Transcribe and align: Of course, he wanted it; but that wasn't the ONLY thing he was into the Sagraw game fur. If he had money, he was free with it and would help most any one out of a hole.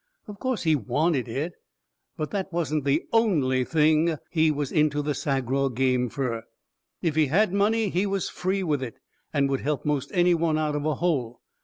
Of 0.27 0.39
course, 0.39 0.63
he 0.63 0.75
wanted 0.75 1.27
it; 1.27 1.53
but 2.17 2.31
that 2.31 2.51
wasn't 2.51 2.85
the 2.85 3.03
ONLY 3.13 3.63
thing 3.63 4.17
he 4.31 4.49
was 4.49 4.71
into 4.71 5.03
the 5.03 5.13
Sagraw 5.13 5.69
game 5.69 6.09
fur. 6.09 6.41
If 7.03 7.13
he 7.15 7.27
had 7.27 7.53
money, 7.53 7.89
he 7.89 8.07
was 8.07 8.27
free 8.27 8.63
with 8.63 8.81
it 8.81 8.95
and 9.31 9.47
would 9.47 9.61
help 9.61 9.85
most 9.85 10.09
any 10.11 10.33
one 10.33 10.57
out 10.57 10.75
of 10.75 10.85
a 10.85 10.95
hole. 10.95 11.41